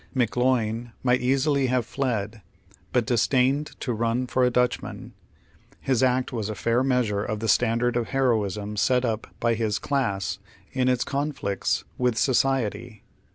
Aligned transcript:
McGloin 0.15 0.93
might 1.03 1.21
easily 1.21 1.67
have 1.67 1.85
fled, 1.85 2.41
but 2.91 3.05
disdained 3.05 3.79
to 3.81 3.93
"run 3.93 4.25
for 4.25 4.43
a 4.43 4.49
Dutchman." 4.49 5.13
His 5.79 6.01
act 6.01 6.33
was 6.33 6.49
a 6.49 6.55
fair 6.55 6.81
measure 6.83 7.23
of 7.23 7.39
the 7.39 7.47
standard 7.47 7.95
of 7.95 8.07
heroism 8.07 8.77
set 8.77 9.05
up 9.05 9.27
by 9.39 9.53
his 9.53 9.77
class 9.77 10.39
in 10.71 10.87
its 10.89 11.03
conflicts 11.03 11.83
with 11.99 12.17
society. 12.17 13.03